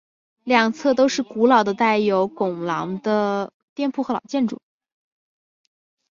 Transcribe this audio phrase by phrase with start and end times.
[0.45, 4.59] 两侧都是古老的带有拱廊的店铺和老建筑。